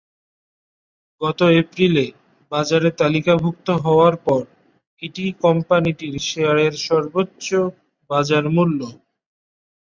গত 1.21 1.39
এপ্রিলে 1.61 2.05
বাজারে 2.51 2.89
তালিকাভুক্ত 3.01 3.67
হওয়ার 3.83 4.15
পর 4.25 4.43
এটিই 5.01 5.31
কোম্পানিটির 5.43 6.15
শেয়ারের 6.29 6.73
সর্বোচ্চ 6.87 7.47
বাজারমূল্য। 8.09 8.79